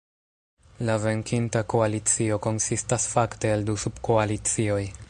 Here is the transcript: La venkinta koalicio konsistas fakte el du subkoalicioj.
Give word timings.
La 0.89 0.95
venkinta 1.03 1.63
koalicio 1.75 2.41
konsistas 2.47 3.07
fakte 3.13 3.55
el 3.59 3.69
du 3.71 3.79
subkoalicioj. 3.85 4.85